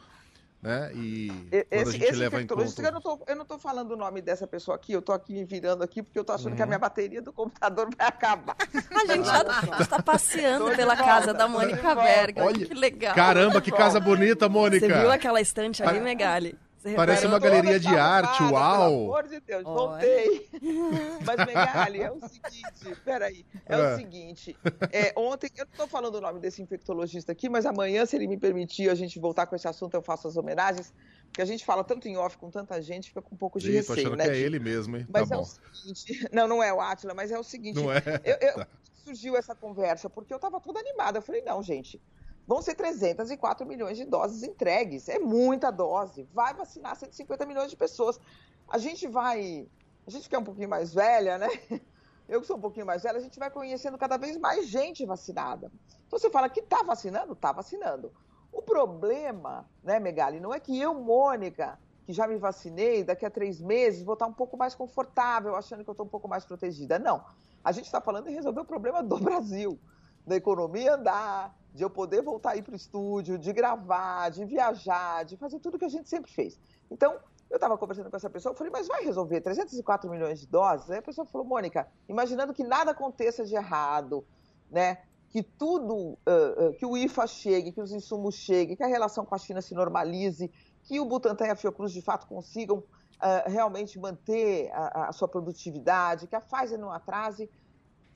né? 0.61 0.91
E 0.95 1.31
esse, 1.53 1.67
quando 1.71 1.89
a 1.89 1.93
gente 1.93 2.13
leva 2.17 2.43
em 2.43 2.47
conta... 2.47 2.83
Eu 2.83 2.93
não, 2.93 3.01
tô, 3.01 3.21
eu 3.27 3.37
não 3.37 3.45
tô 3.45 3.59
falando 3.59 3.93
o 3.93 3.97
nome 3.97 4.21
dessa 4.21 4.47
pessoa 4.47 4.75
aqui, 4.75 4.93
eu 4.93 5.01
tô 5.01 5.13
aqui 5.13 5.33
me 5.33 5.45
virando 5.45 5.85
aqui 5.85 6.03
porque 6.03 6.19
eu 6.19 6.25
tô 6.25 6.33
achando 6.33 6.51
uhum. 6.51 6.57
que 6.57 6.63
a 6.63 6.65
uhum. 6.65 6.69
minha 6.69 6.79
bateria 6.79 7.23
do 7.23 7.33
computador 7.33 7.89
vai 7.97 8.07
acabar. 8.07 8.57
A 8.59 9.13
gente 9.13 9.27
já 9.27 9.43
está 9.81 10.03
passeando 10.03 10.75
pela 10.75 10.95
volta, 10.95 11.11
casa 11.11 11.35
da 11.35 11.47
Mônica 11.47 11.95
Berga. 11.95 12.45
Olha, 12.45 12.67
que 12.67 12.75
legal. 12.75 13.15
Caramba, 13.15 13.61
que 13.61 13.71
casa 13.71 14.01
bonita, 14.01 14.49
Mônica. 14.49 14.87
Você 14.87 14.93
viu 14.93 15.11
aquela 15.11 15.41
estante 15.41 15.83
ali, 15.83 16.01
Megali? 16.01 16.59
Você 16.79 16.95
Parece 16.95 17.27
uma 17.27 17.41
galeria 17.41 17.81
de 17.81 17.89
arte, 17.89 18.41
uau! 18.45 18.53
Pelo 18.53 19.03
amor 19.05 19.27
de 19.29 19.41
Deus, 19.41 19.65
Olha. 19.67 19.75
voltei. 19.77 20.49
Mas, 21.27 21.45
Megali, 21.45 22.01
é 22.03 22.11
o 22.13 22.21
seguinte, 22.21 23.01
peraí, 23.05 23.45
é, 23.67 23.75
É. 23.75 23.95
o 23.95 23.97
seguinte, 23.97 24.57
é, 24.93 25.13
ontem, 25.17 25.51
eu 25.57 25.65
não 25.65 25.73
estou 25.73 25.89
falando 25.89 26.15
o 26.15 26.21
nome 26.21 26.39
desse 26.39 26.63
infectologista 26.63 27.33
aqui, 27.33 27.49
mas 27.49 27.67
amanhã, 27.67 28.07
se 28.07 28.15
ele 28.15 28.29
me 28.29 28.39
permitir 28.39 28.89
a 28.89 28.95
gente 28.95 29.19
voltar 29.19 29.47
com 29.49 29.57
esse 29.57 29.67
assunto, 29.67 29.95
eu 29.95 30.03
faço 30.03 30.29
as 30.29 30.37
homenagens, 30.37 30.93
porque 31.27 31.43
a 31.43 31.45
gente 31.45 31.65
fala 31.65 31.83
tanto 31.83 32.07
em 32.07 32.17
off 32.17 32.39
com 32.39 32.49
tanta 32.49 32.81
gente, 32.81 33.09
fica 33.09 33.23
com 33.23 33.35
um 33.35 33.39
pouco 33.39 33.59
de 33.59 33.71
Ih, 33.71 33.75
receio, 33.75 33.99
achando 33.99 34.17
né? 34.17 34.25
que 34.25 34.31
é 34.31 34.39
ele 34.39 34.61
mesmo, 34.61 34.97
hein? 34.97 35.07
Mas 35.09 35.29
tá 35.29 35.35
é 35.35 35.39
bom. 35.39 35.43
o 35.43 35.47
seguinte, 35.47 36.29
não, 36.33 36.47
não 36.47 36.63
é 36.63 36.73
o 36.73 36.81
Átila, 36.81 37.13
mas 37.13 37.33
é 37.33 37.39
o 37.39 37.43
seguinte, 37.43 37.75
Não 37.81 37.93
é? 37.93 37.99
eu, 38.25 38.37
eu- 38.41 38.55
Tá. 38.69 38.69
surgiu 39.05 39.37
essa 39.37 39.55
conversa 39.55 40.09
porque 40.09 40.33
eu 40.33 40.37
estava 40.37 40.61
toda 40.61 40.79
animada. 40.79 41.19
Eu 41.19 41.23
falei, 41.23 41.43
não, 41.43 41.61
gente, 41.63 42.01
vão 42.49 42.63
ser 42.63 42.75
304 42.75 43.67
milhões 43.67 43.99
de 43.99 44.07
doses 44.07 44.43
entregues. 44.43 45.07
É 45.11 45.19
muita 45.19 45.71
dose. 45.71 46.27
Vai 46.33 46.55
vacinar 46.55 46.97
150 46.97 47.45
milhões 47.45 47.71
de 47.71 47.77
pessoas. 47.77 48.19
A 48.67 48.79
gente 48.79 49.07
vai. 49.07 49.69
A 50.07 50.11
gente 50.11 50.27
que 50.27 50.35
é 50.35 50.39
um 50.39 50.45
pouquinho 50.45 50.71
mais 50.71 50.95
velha, 50.95 51.37
né? 51.37 51.49
Eu 52.27 52.41
que 52.41 52.47
sou 52.47 52.57
um 52.57 52.61
pouquinho 52.61 52.87
mais 52.87 53.03
velha, 53.03 53.19
a 53.19 53.23
gente 53.23 53.39
vai 53.39 53.51
conhecendo 53.51 53.97
cada 53.97 54.17
vez 54.17 54.39
mais 54.39 54.67
gente 54.67 55.05
vacinada. 55.05 55.71
Então 56.07 56.19
você 56.19 56.31
fala 56.31 56.49
que 56.49 56.61
está 56.61 56.83
vacinando? 56.83 57.35
Está 57.35 57.53
vacinando. 57.53 58.13
O 58.53 58.63
problema, 58.63 59.69
né, 59.83 59.99
Megali, 59.99 60.41
não 60.41 60.53
é 60.53 60.61
que 60.61 60.79
eu, 60.79 60.95
Mônica, 60.95 61.79
que 62.05 62.13
já 62.13 62.27
me 62.27 62.37
vacinei, 62.37 63.03
daqui 63.03 63.25
a 63.25 63.31
três 63.31 63.61
meses 63.61 64.03
vou 64.03 64.13
estar 64.13 64.27
um 64.27 64.33
pouco 64.33 64.59
mais 64.59 64.75
confortável, 64.75 65.57
achando 65.57 65.85
que 65.85 65.89
eu 65.89 65.93
estou 65.93 66.05
um 66.05 66.09
pouco 66.09 66.29
mais 66.29 66.45
protegida. 66.45 66.99
Não. 66.99 67.25
A 67.65 67.73
gente 67.73 67.87
está 67.87 68.01
falando 68.01 68.29
em 68.29 68.35
resolver 68.35 68.61
o 68.61 68.65
problema 68.65 69.03
do 69.03 69.17
Brasil, 69.21 69.79
da 70.27 70.37
economia 70.37 70.95
andar, 70.95 71.58
de 71.79 71.85
eu 71.85 71.89
poder 71.89 72.23
voltar 72.23 72.51
aí 72.51 72.63
para 72.63 72.73
o 72.73 72.77
estúdio, 72.77 73.39
de 73.39 73.53
gravar, 73.53 74.31
de 74.31 74.45
viajar, 74.45 75.25
de 75.25 75.37
fazer 75.37 75.61
tudo 75.61 75.79
que 75.79 75.85
a 75.85 75.89
gente 75.89 76.09
sempre 76.09 76.29
fez. 76.29 76.59
Então, 76.91 77.17
eu 77.49 77.55
estava 77.55 77.79
conversando 77.79 78.11
com 78.11 78.17
essa 78.17 78.29
pessoa, 78.29 78.53
eu 78.53 78.57
falei, 78.57 78.73
mas 78.73 78.89
vai 78.89 79.05
resolver 79.05 79.41
304 79.41 80.11
milhões 80.11 80.41
de 80.41 80.49
doses? 80.49 80.91
Aí 80.91 80.99
a 80.99 81.03
pessoa 81.03 81.25
falou, 81.25 81.47
Mônica, 81.47 81.87
imaginando 82.09 82.53
que 82.53 82.65
nada 82.65 82.91
aconteça 82.91 83.45
de 83.45 83.55
errado, 83.55 84.27
né? 84.69 84.99
Que 85.31 85.41
tudo, 85.41 86.19
ah, 86.27 86.33
ah, 86.59 86.73
que 86.77 86.85
o 86.85 86.97
IFA 86.97 87.29
chegue, 87.29 87.71
que 87.71 87.81
os 87.81 87.93
insumos 87.93 88.35
cheguem, 88.35 88.75
que 88.75 88.83
a 88.83 88.89
relação 88.89 89.25
com 89.25 89.37
a 89.37 89.39
China 89.39 89.63
se 89.63 89.73
normalize, 89.73 90.51
que 90.83 90.99
o 90.99 91.05
Butantan 91.05 91.47
e 91.47 91.51
a 91.51 91.57
Fiocruz 91.57 91.93
de 91.93 92.03
fato 92.03 92.27
consigam 92.27 92.83
ah, 93.21 93.45
realmente 93.47 94.01
manter 94.01 94.69
a, 94.73 95.11
a 95.11 95.13
sua 95.13 95.29
produtividade, 95.29 96.27
que 96.27 96.35
a 96.35 96.41
Pfizer 96.41 96.77
não 96.77 96.91
atrase, 96.91 97.49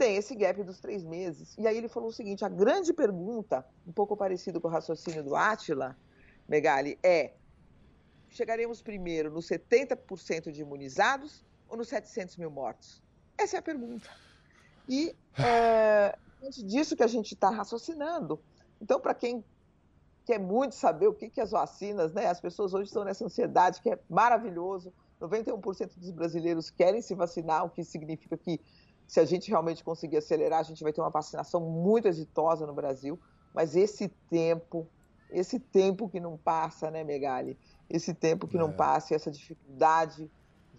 tem 0.02 0.16
esse 0.16 0.35
gap 0.35 0.61
dos 0.64 0.80
três 0.80 1.04
meses. 1.04 1.56
E 1.56 1.64
aí 1.64 1.76
ele 1.76 1.88
falou 1.88 2.09
o 2.09 2.12
seguinte: 2.12 2.44
a 2.44 2.49
grande 2.49 2.92
pergunta, 2.92 3.64
um 3.87 3.92
pouco 3.92 4.16
parecido 4.16 4.61
com 4.61 4.66
o 4.66 4.71
raciocínio 4.71 5.23
do 5.23 5.37
Átila, 5.37 5.97
Megali, 6.49 6.99
é: 7.04 7.35
chegaremos 8.28 8.82
primeiro 8.82 9.30
nos 9.30 9.47
70% 9.47 10.50
de 10.50 10.61
imunizados 10.61 11.44
ou 11.68 11.76
nos 11.76 11.87
700 11.87 12.37
mil 12.37 12.50
mortos? 12.50 13.00
Essa 13.38 13.56
é 13.56 13.59
a 13.61 13.62
pergunta. 13.62 14.11
E 14.88 15.14
é 15.38 16.18
diante 16.42 16.64
disso 16.64 16.97
que 16.97 17.04
a 17.04 17.06
gente 17.06 17.35
está 17.35 17.50
raciocinando. 17.50 18.42
Então, 18.80 18.99
para 18.99 19.14
quem 19.14 19.44
quer 20.25 20.40
muito 20.40 20.75
saber 20.75 21.06
o 21.06 21.14
que, 21.14 21.30
que 21.30 21.40
as 21.40 21.52
vacinas, 21.52 22.12
né? 22.12 22.26
As 22.26 22.40
pessoas 22.40 22.75
hoje 22.75 22.88
estão 22.88 23.04
nessa 23.04 23.25
ansiedade 23.25 23.80
que 23.80 23.90
é 23.90 23.99
maravilhoso. 24.11 24.92
91% 25.21 25.97
dos 25.97 26.11
brasileiros 26.11 26.71
querem 26.71 27.00
se 27.00 27.14
vacinar, 27.14 27.64
o 27.64 27.71
que 27.71 27.85
significa 27.85 28.37
que 28.37 28.61
se 29.06 29.21
a 29.21 29.25
gente 29.25 29.49
realmente 29.50 29.85
conseguir 29.85 30.16
acelerar, 30.18 30.61
a 30.61 30.64
gente 30.64 30.82
vai 30.82 30.92
ter 30.92 31.00
uma 31.00 31.11
vacinação 31.11 31.61
muito 31.61 32.09
exitosa 32.09 32.66
no 32.66 32.75
Brasil. 32.75 33.18
Mas 33.54 33.76
esse 33.76 34.09
tempo, 34.30 34.88
esse 35.30 35.59
tempo 35.61 36.09
que 36.09 36.18
não 36.21 36.37
passa, 36.38 36.90
né, 36.90 37.04
Megali? 37.04 37.59
Esse 37.90 38.14
tempo 38.14 38.49
que 38.49 38.56
não 38.56 38.71
É. 38.71 38.73
passa, 38.73 39.12
e 39.12 39.16
essa 39.16 39.30
dificuldade 39.30 40.30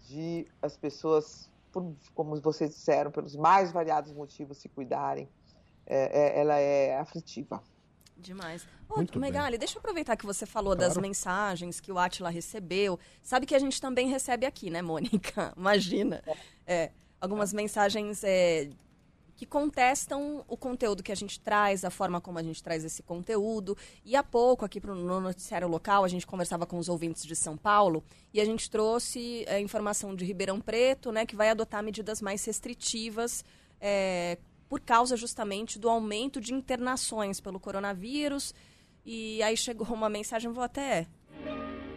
de 0.10 0.48
as 0.62 0.75
pessoas, 0.75 1.50
por- 1.72 1.96
como 2.15 2.39
vocês 2.42 2.72
disseram, 2.72 3.12
pelos 3.12 3.36
mais 3.36 3.72
variados 3.72 4.12
motivos 4.12 4.58
se 4.58 4.68
cuidarem, 4.70 5.30
é- 5.86 6.20
é- 6.38 6.39
ela 6.39 6.58
é 6.60 6.98
aflitiva. 6.98 7.62
Demais. 8.18 8.65
Ô, 8.88 8.98
Muito 8.98 9.20
bem. 9.20 9.32
Megali, 9.32 9.58
deixa 9.58 9.75
eu 9.75 9.80
aproveitar 9.80 10.15
que 10.15 10.25
você 10.25 10.46
falou 10.46 10.75
das 10.75 10.94
Claro. 10.94 11.01
mensagens 11.01 11.80
que 11.80 11.92
o 11.92 11.98
Atila 11.98 12.30
recebeu. 12.30 13.00
Sabe 13.24 13.46
que 13.46 13.56
a 13.56 13.60
gente 13.60 13.82
também 13.82 14.08
recebe 14.08 14.46
aqui, 14.46 14.70
né, 14.70 14.82
Mônica? 14.82 15.51
Imagina. 15.58 16.24
É, 16.65 16.92
algumas 17.24 17.53
mensagens 17.53 18.22
é, 18.22 18.70
que 19.34 19.46
contestam 19.46 20.44
o 20.46 20.58
conteúdo 20.58 21.01
que 21.01 21.12
a 21.12 21.15
gente 21.15 21.39
traz, 21.39 21.86
a 21.86 21.89
forma 21.89 22.20
como 22.20 22.38
a 22.38 22.44
gente 22.44 22.62
traz 22.62 22.84
esse 22.84 23.01
conteúdo. 23.01 23.77
E 24.03 24.13
há 24.13 24.22
pouco, 24.22 24.65
aqui 24.65 24.82
pro, 24.82 24.94
no 24.94 25.22
noticiário 25.22 25.70
local, 25.70 26.03
a 26.03 26.10
gente 26.10 26.27
conversava 26.27 26.65
com 26.65 26.77
os 26.77 26.89
ouvintes 26.89 27.24
de 27.24 27.34
São 27.34 27.56
Paulo 27.56 28.03
e 28.34 28.42
a 28.42 28.46
gente 28.46 28.70
trouxe 28.70 29.46
a 29.48 29.58
informação 29.58 30.13
de 30.13 30.25
Ribeirão 30.25 30.60
Preto, 30.60 31.13
né, 31.13 31.25
que 31.25 31.34
vai 31.34 31.50
adotar 31.50 31.82
medidas 31.82 32.22
mais 32.22 32.44
restritivas 32.44 33.46
é, 33.80 34.38
por 34.68 34.82
causa 34.82 35.15
justamente 35.15 35.80
do 35.80 35.89
aumento 35.89 36.42
de 36.42 36.53
internações 36.53 37.39
pelo 37.39 37.58
coronavírus. 37.58 38.53
E 39.06 39.42
aí 39.44 39.56
chegou 39.56 39.88
uma 39.88 40.10
mensagem, 40.10 40.51
vou 40.51 40.63
até 40.63 41.08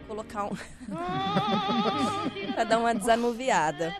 colocar 0.07 0.45
um. 0.45 0.55
pra 2.55 2.63
dar 2.63 2.79
uma 2.79 2.95
desanuviada. 2.95 3.93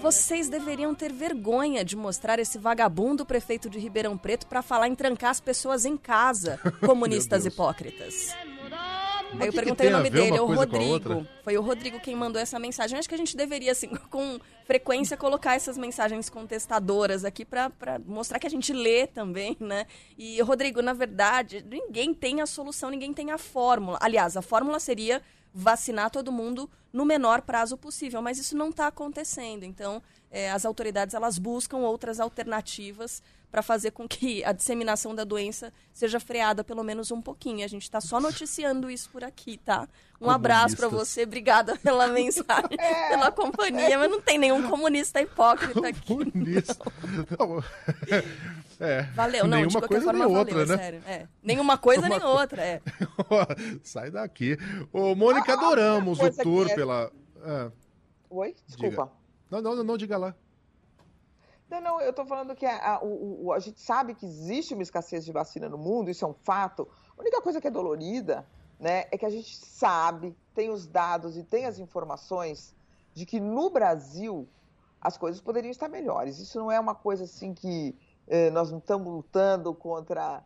Vocês 0.00 0.48
deveriam 0.48 0.94
ter 0.94 1.12
vergonha 1.12 1.84
de 1.84 1.96
mostrar 1.96 2.38
esse 2.38 2.56
vagabundo 2.56 3.26
prefeito 3.26 3.68
de 3.68 3.78
Ribeirão 3.80 4.16
Preto 4.16 4.46
pra 4.46 4.62
falar 4.62 4.88
em 4.88 4.94
trancar 4.94 5.30
as 5.30 5.40
pessoas 5.40 5.84
em 5.84 5.96
casa, 5.96 6.58
comunistas 6.86 7.44
hipócritas. 7.44 8.32
Mas 9.32 9.42
Aí 9.42 9.48
eu 9.48 9.52
perguntei 9.52 9.88
o 9.88 9.90
nome 9.90 10.08
dele, 10.08 10.36
é 10.36 10.40
o 10.40 10.46
Rodrigo. 10.46 11.26
Foi 11.42 11.58
o 11.58 11.60
Rodrigo 11.60 12.00
quem 12.00 12.14
mandou 12.14 12.40
essa 12.40 12.58
mensagem. 12.58 12.98
Acho 12.98 13.08
que 13.08 13.14
a 13.14 13.18
gente 13.18 13.36
deveria, 13.36 13.72
assim, 13.72 13.88
com 14.08 14.38
frequência, 14.64 15.16
colocar 15.16 15.54
essas 15.54 15.76
mensagens 15.76 16.30
contestadoras 16.30 17.24
aqui 17.24 17.44
pra 17.44 17.70
mostrar 18.06 18.38
que 18.38 18.46
a 18.46 18.50
gente 18.50 18.72
lê 18.72 19.06
também, 19.06 19.56
né? 19.60 19.86
E, 20.16 20.40
Rodrigo, 20.40 20.80
na 20.80 20.92
verdade, 20.92 21.64
ninguém 21.68 22.14
tem 22.14 22.40
a 22.40 22.46
solução, 22.46 22.88
ninguém 22.88 23.12
tem 23.12 23.30
a 23.30 23.38
fórmula. 23.38 23.98
Aliás, 24.00 24.36
a 24.36 24.42
fórmula 24.42 24.78
seria 24.78 25.20
vacinar 25.52 26.10
todo 26.10 26.30
mundo 26.30 26.70
no 26.92 27.04
menor 27.04 27.42
prazo 27.42 27.76
possível, 27.76 28.22
mas 28.22 28.38
isso 28.38 28.56
não 28.56 28.70
está 28.70 28.86
acontecendo. 28.86 29.64
Então, 29.64 30.02
eh, 30.30 30.50
as 30.50 30.64
autoridades 30.64 31.14
elas 31.14 31.38
buscam 31.38 31.78
outras 31.78 32.18
alternativas 32.20 33.22
para 33.50 33.62
fazer 33.62 33.92
com 33.92 34.06
que 34.06 34.44
a 34.44 34.52
disseminação 34.52 35.14
da 35.14 35.24
doença 35.24 35.72
seja 35.92 36.20
freada 36.20 36.62
pelo 36.62 36.82
menos 36.84 37.10
um 37.10 37.20
pouquinho. 37.22 37.64
A 37.64 37.68
gente 37.68 37.82
está 37.84 37.98
só 38.00 38.20
noticiando 38.20 38.90
isso 38.90 39.08
por 39.10 39.24
aqui, 39.24 39.56
tá? 39.58 39.88
Um 40.20 40.28
abraço 40.30 40.76
para 40.76 40.88
você, 40.88 41.22
obrigada 41.22 41.76
pela 41.78 42.08
mensagem, 42.12 42.76
pela 43.08 43.30
companhia, 43.32 43.96
mas 43.98 44.10
não 44.10 44.20
tem 44.20 44.36
nenhum 44.36 44.68
comunista 44.68 45.20
hipócrita 45.22 45.88
aqui. 45.88 46.06
Comunista. 46.14 46.92
Não, 47.38 47.64
É. 48.80 49.02
Valeu, 49.14 49.44
não, 49.46 49.50
de 49.58 49.64
Nenhuma 49.64 49.80
qualquer 49.80 49.88
coisa 49.88 50.04
forma 50.04 50.18
nem 50.24 50.28
valeu, 50.34 50.38
outra, 50.38 50.62
é 50.62 50.66
né? 50.66 50.76
sério. 50.76 51.02
É. 51.06 51.26
Nenhuma 51.42 51.78
coisa 51.78 52.00
Uma 52.02 52.08
nem 52.10 52.22
outra, 52.22 52.62
é. 52.62 52.80
Sai 53.82 54.10
daqui. 54.10 54.56
Ô, 54.92 55.14
Mônica, 55.14 55.52
Ah, 55.52 55.54
a 55.54 55.58
adoramos 55.58 56.18
o 56.20 56.30
tour 56.42 56.68
é- 56.70 56.74
pela. 56.78 57.10
Ah, 57.42 57.70
Oi? 58.30 58.54
Desculpa. 58.66 59.10
não, 59.50 59.60
não, 59.60 59.74
não, 59.76 59.84
não, 59.84 59.96
diga 59.96 60.16
lá. 60.16 60.34
Não, 61.68 61.80
não, 61.80 62.00
eu 62.00 62.10
estou 62.10 62.24
falando 62.24 62.54
que 62.54 62.64
a, 62.64 62.94
a- 62.94 63.00
o- 63.02 63.52
a 63.52 63.58
gente 63.58 63.80
sabe 63.80 64.14
que 64.14 64.24
existe 64.24 64.72
uma 64.74 64.82
escassez 64.82 65.24
de 65.24 65.32
vacina 65.32 65.68
no 65.68 65.76
mundo, 65.76 66.08
isso 66.08 66.24
é 66.24 66.28
um 66.28 66.34
fato. 66.34 66.88
A 67.16 67.20
única 67.20 67.42
coisa 67.42 67.60
que 67.60 67.66
é 67.66 67.70
dolorida 67.70 68.46
né, 68.78 69.04
é 69.10 69.18
que 69.18 69.26
a 69.26 69.30
gente 69.30 69.56
sabe, 69.56 70.36
tem 70.54 70.70
os 70.70 70.86
dados 70.86 71.36
e 71.36 71.42
tem 71.42 71.66
as 71.66 71.78
informações 71.78 72.74
de 73.12 73.26
que 73.26 73.40
no 73.40 73.68
Brasil 73.70 74.48
as 75.00 75.18
coisas 75.18 75.40
poderiam 75.40 75.70
estar 75.70 75.88
melhores. 75.88 76.38
Isso 76.38 76.58
não 76.58 76.70
é 76.70 76.78
uma 76.78 76.94
coisa 76.94 77.24
assim 77.24 77.52
que 77.52 77.94
eh, 78.28 78.50
nós 78.50 78.70
não 78.70 78.78
estamos 78.78 79.12
lutando 79.12 79.74
contra. 79.74 80.42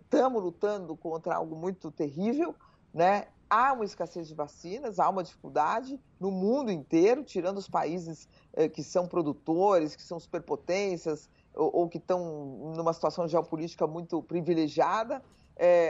Estamos 0.00 0.42
lutando 0.42 0.96
contra 0.96 1.34
algo 1.36 1.54
muito 1.56 1.90
terrível, 1.90 2.54
né? 2.92 3.28
Há 3.48 3.72
uma 3.72 3.84
escassez 3.84 4.26
de 4.26 4.34
vacinas, 4.34 4.98
há 4.98 5.08
uma 5.08 5.22
dificuldade 5.22 6.00
no 6.18 6.30
mundo 6.30 6.70
inteiro, 6.72 7.22
tirando 7.22 7.58
os 7.58 7.68
países 7.68 8.28
eh, 8.54 8.68
que 8.68 8.82
são 8.82 9.06
produtores, 9.06 9.94
que 9.94 10.02
são 10.02 10.18
superpotências 10.18 11.28
ou, 11.54 11.70
ou 11.74 11.88
que 11.88 11.98
estão 11.98 12.74
numa 12.76 12.92
situação 12.92 13.28
geopolítica 13.28 13.86
muito 13.86 14.22
privilegiada. 14.22 15.22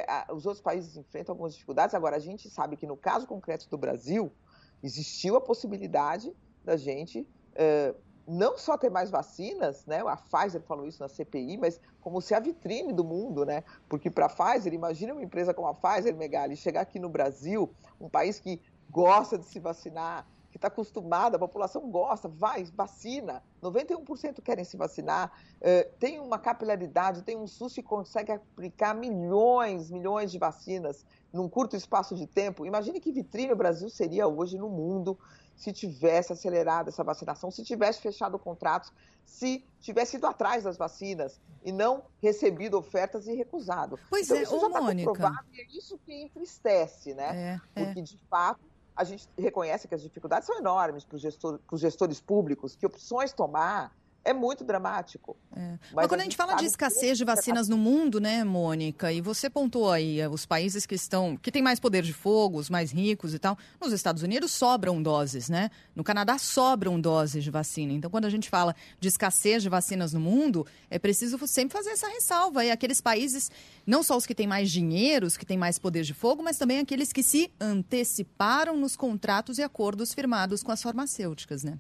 A- 0.08 0.32
os 0.32 0.46
outros 0.46 0.62
países 0.62 0.96
enfrentam 0.96 1.32
algumas 1.32 1.54
dificuldades. 1.54 1.94
Agora, 1.94 2.16
a 2.16 2.20
gente 2.20 2.48
sabe 2.50 2.76
que 2.76 2.86
no 2.86 2.96
caso 2.96 3.26
concreto 3.26 3.68
do 3.70 3.78
Brasil, 3.78 4.36
existiu 4.82 5.36
a 5.36 5.40
possibilidade 5.40 6.32
da 6.64 6.76
gente 6.76 7.26
eh, 7.54 7.94
não 8.26 8.58
só 8.58 8.76
ter 8.76 8.90
mais 8.90 9.10
vacinas, 9.10 9.86
né? 9.86 10.00
A 10.06 10.16
Pfizer 10.16 10.60
falou 10.62 10.86
isso 10.86 11.00
na 11.00 11.08
CPI, 11.08 11.56
mas 11.56 11.80
como 12.00 12.20
ser 12.20 12.34
a 12.34 12.40
vitrine 12.40 12.92
do 12.92 13.04
mundo, 13.04 13.44
né? 13.44 13.62
Porque 13.88 14.10
para 14.10 14.26
a 14.26 14.28
Pfizer, 14.28 14.74
imagina 14.74 15.12
uma 15.12 15.22
empresa 15.22 15.54
como 15.54 15.68
a 15.68 15.74
Pfizer, 15.74 16.16
Megali, 16.16 16.56
chegar 16.56 16.80
aqui 16.80 16.98
no 16.98 17.08
Brasil, 17.08 17.72
um 18.00 18.08
país 18.08 18.40
que 18.40 18.60
gosta 18.90 19.38
de 19.38 19.44
se 19.44 19.60
vacinar, 19.60 20.26
que 20.50 20.58
está 20.58 20.68
acostumada, 20.68 21.36
a 21.36 21.38
população 21.38 21.90
gosta, 21.90 22.28
vai, 22.28 22.64
vacina. 22.64 23.42
91% 23.62 24.40
querem 24.40 24.64
se 24.64 24.76
vacinar. 24.76 25.30
Uh, 25.60 25.90
tem 25.98 26.18
uma 26.18 26.38
capilaridade, 26.38 27.22
tem 27.22 27.36
um 27.36 27.46
SUS 27.46 27.74
que 27.74 27.82
consegue 27.82 28.32
aplicar 28.32 28.94
milhões, 28.94 29.90
milhões 29.90 30.32
de 30.32 30.38
vacinas 30.38 31.04
num 31.30 31.48
curto 31.48 31.76
espaço 31.76 32.14
de 32.14 32.26
tempo. 32.26 32.64
Imagine 32.64 32.98
que 33.00 33.12
vitrine 33.12 33.52
o 33.52 33.56
Brasil 33.56 33.90
seria 33.90 34.26
hoje 34.26 34.56
no 34.56 34.70
mundo 34.70 35.18
se 35.56 35.72
tivesse 35.72 36.32
acelerado 36.32 36.88
essa 36.88 37.02
vacinação, 37.02 37.50
se 37.50 37.64
tivesse 37.64 38.00
fechado 38.00 38.38
contratos, 38.38 38.92
se 39.24 39.64
tivesse 39.80 40.16
ido 40.16 40.26
atrás 40.26 40.64
das 40.64 40.76
vacinas 40.76 41.40
e 41.64 41.72
não 41.72 42.04
recebido 42.22 42.78
ofertas 42.78 43.26
e 43.26 43.34
recusado. 43.34 43.98
Pois 44.08 44.26
então, 44.26 44.36
é, 44.36 44.42
isso 44.42 44.60
já 44.60 44.70
tá 44.70 44.80
Mônica. 44.80 45.32
E 45.52 45.60
é 45.60 45.66
isso 45.76 45.98
que 45.98 46.14
entristece, 46.14 47.14
né? 47.14 47.60
É, 47.74 47.84
Porque, 47.84 48.00
é. 48.00 48.02
de 48.02 48.18
fato, 48.30 48.60
a 48.94 49.02
gente 49.02 49.28
reconhece 49.36 49.88
que 49.88 49.94
as 49.94 50.02
dificuldades 50.02 50.46
são 50.46 50.58
enormes 50.58 51.04
para 51.04 51.16
os 51.16 51.22
gestor, 51.22 51.58
gestores 51.74 52.20
públicos, 52.20 52.76
que 52.76 52.86
opções 52.86 53.32
tomar, 53.32 53.94
é 54.26 54.32
muito 54.32 54.64
dramático. 54.64 55.36
É. 55.54 55.60
Mas, 55.60 55.78
Mas, 55.94 56.06
quando 56.08 56.20
a 56.20 56.24
gente, 56.24 56.32
a 56.32 56.32
gente 56.32 56.36
fala 56.36 56.54
de 56.54 56.66
escassez 56.66 57.16
de 57.16 57.24
vacinas 57.24 57.68
no 57.68 57.78
mundo, 57.78 58.20
né, 58.20 58.42
Mônica, 58.42 59.12
e 59.12 59.20
você 59.20 59.48
pontuou 59.48 59.92
aí 59.92 60.20
eh, 60.20 60.28
os 60.28 60.44
países 60.44 60.84
que 60.84 60.96
estão, 60.96 61.36
que 61.36 61.52
têm 61.52 61.62
mais 61.62 61.78
poder 61.78 62.02
de 62.02 62.12
fogo, 62.12 62.58
os 62.58 62.68
mais 62.68 62.90
ricos 62.90 63.34
e 63.34 63.38
tal, 63.38 63.56
nos 63.80 63.92
Estados 63.92 64.24
Unidos 64.24 64.50
sobram 64.50 65.00
doses, 65.00 65.48
né? 65.48 65.70
No 65.94 66.02
Canadá 66.02 66.38
sobram 66.38 67.00
doses 67.00 67.44
de 67.44 67.50
vacina. 67.52 67.92
Então, 67.92 68.10
quando 68.10 68.24
a 68.24 68.30
gente 68.30 68.50
fala 68.50 68.74
de 68.98 69.06
escassez 69.06 69.62
de 69.62 69.68
vacinas 69.68 70.12
no 70.12 70.18
mundo, 70.20 70.66
é 70.90 70.98
preciso 70.98 71.38
sempre 71.46 71.76
fazer 71.76 71.90
essa 71.90 72.08
ressalva. 72.08 72.64
E 72.64 72.70
aqueles 72.72 73.00
países, 73.00 73.48
não 73.86 74.02
só 74.02 74.16
os 74.16 74.26
que 74.26 74.34
têm 74.34 74.48
mais 74.48 74.72
dinheiro, 74.72 75.24
os 75.24 75.36
que 75.36 75.46
têm 75.46 75.56
mais 75.56 75.78
poder 75.78 76.02
de 76.02 76.12
fogo, 76.12 76.42
mas 76.42 76.58
também 76.58 76.80
aqueles 76.80 77.12
que 77.12 77.22
se 77.22 77.52
anteciparam 77.60 78.76
nos 78.76 78.96
contratos 78.96 79.58
e 79.58 79.62
acordos 79.62 80.12
firmados 80.12 80.64
com 80.64 80.72
as 80.72 80.82
farmacêuticas, 80.82 81.62
né? 81.62 81.78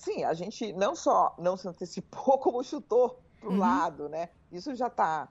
Sim, 0.00 0.24
a 0.24 0.32
gente 0.32 0.72
não 0.72 0.96
só 0.96 1.34
não 1.38 1.58
se 1.58 1.68
antecipou, 1.68 2.38
como 2.40 2.64
chutou 2.64 3.20
para 3.38 3.50
o 3.50 3.52
uhum. 3.52 3.58
lado, 3.58 4.08
né? 4.08 4.30
Isso 4.50 4.74
já 4.74 4.86
está 4.86 5.28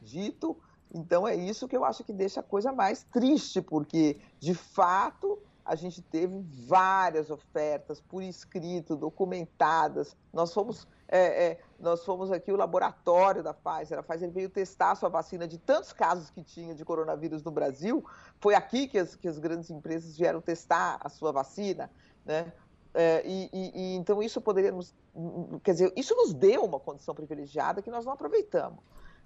dito. 0.00 0.56
Então 0.94 1.28
é 1.28 1.36
isso 1.36 1.68
que 1.68 1.76
eu 1.76 1.84
acho 1.84 2.02
que 2.02 2.14
deixa 2.14 2.40
a 2.40 2.42
coisa 2.42 2.72
mais 2.72 3.02
triste, 3.02 3.60
porque 3.60 4.18
de 4.40 4.54
fato 4.54 5.38
a 5.62 5.74
gente 5.74 6.00
teve 6.00 6.42
várias 6.66 7.28
ofertas 7.28 8.00
por 8.00 8.22
escrito, 8.22 8.96
documentadas. 8.96 10.16
Nós 10.32 10.54
fomos, 10.54 10.88
é, 11.08 11.48
é, 11.48 11.60
nós 11.78 12.02
fomos 12.02 12.32
aqui 12.32 12.50
o 12.50 12.56
laboratório 12.56 13.42
da 13.42 13.52
Pfizer. 13.52 13.98
A 13.98 14.02
Pfizer 14.02 14.30
veio 14.30 14.48
testar 14.48 14.92
a 14.92 14.94
sua 14.94 15.10
vacina 15.10 15.46
de 15.46 15.58
tantos 15.58 15.92
casos 15.92 16.30
que 16.30 16.42
tinha 16.42 16.74
de 16.74 16.86
coronavírus 16.86 17.42
no 17.42 17.50
Brasil. 17.50 18.02
Foi 18.40 18.54
aqui 18.54 18.88
que 18.88 18.98
as, 18.98 19.14
que 19.14 19.28
as 19.28 19.38
grandes 19.38 19.68
empresas 19.68 20.16
vieram 20.16 20.40
testar 20.40 20.98
a 21.02 21.10
sua 21.10 21.32
vacina. 21.32 21.90
Né? 22.24 22.50
É, 22.98 23.22
e, 23.26 23.50
e, 23.52 23.72
e, 23.74 23.94
então 23.96 24.22
isso 24.22 24.40
poderia 24.40 24.72
nos, 24.72 24.94
quer 25.62 25.72
dizer, 25.72 25.92
isso 25.94 26.14
nos 26.16 26.32
deu 26.32 26.64
uma 26.64 26.80
condição 26.80 27.14
privilegiada 27.14 27.82
que 27.82 27.90
nós 27.90 28.06
não 28.06 28.12
aproveitamos. 28.14 28.78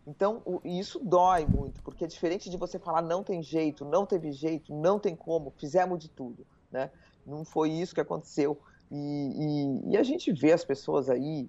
Então 0.04 0.42
o, 0.44 0.60
isso 0.64 0.98
dói 0.98 1.46
muito, 1.46 1.80
porque 1.82 2.04
é 2.04 2.08
diferente 2.08 2.50
de 2.50 2.56
você 2.56 2.80
falar 2.80 3.00
não 3.00 3.22
tem 3.22 3.40
jeito, 3.44 3.84
não 3.84 4.04
teve 4.04 4.32
jeito, 4.32 4.74
não 4.74 4.98
tem 4.98 5.14
como, 5.14 5.52
fizemos 5.56 6.00
de 6.00 6.08
tudo, 6.08 6.44
né? 6.68 6.90
Não 7.24 7.44
foi 7.44 7.70
isso 7.70 7.94
que 7.94 8.00
aconteceu 8.00 8.58
e, 8.90 9.92
e 9.92 9.96
a 9.96 10.02
gente 10.02 10.32
vê 10.32 10.52
as 10.52 10.64
pessoas 10.64 11.08
aí 11.08 11.48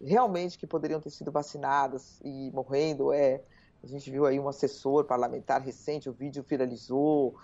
realmente 0.00 0.56
que 0.56 0.68
poderiam 0.68 1.00
ter 1.00 1.10
sido 1.10 1.32
vacinadas 1.32 2.20
e 2.24 2.50
morrendo. 2.52 3.12
É, 3.12 3.42
a 3.82 3.86
gente 3.88 4.08
viu 4.08 4.24
aí 4.24 4.38
um 4.38 4.48
assessor 4.48 5.04
parlamentar 5.04 5.60
recente, 5.60 6.08
o 6.08 6.12
vídeo 6.12 6.44
viralizou, 6.48 7.34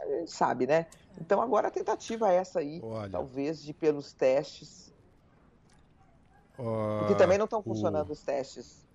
a 0.00 0.06
gente 0.06 0.30
sabe, 0.30 0.66
né? 0.66 0.86
Então 1.20 1.40
agora 1.40 1.68
a 1.68 1.70
tentativa 1.70 2.30
é 2.30 2.36
essa 2.36 2.60
aí, 2.60 2.80
Olha. 2.82 3.10
talvez, 3.10 3.62
de 3.62 3.72
pelos 3.72 4.12
testes. 4.12 4.92
Uh, 6.58 7.00
Porque 7.00 7.14
também 7.14 7.38
não 7.38 7.44
estão 7.44 7.62
funcionando 7.62 8.08
o... 8.08 8.12
os 8.12 8.22
testes. 8.22 8.86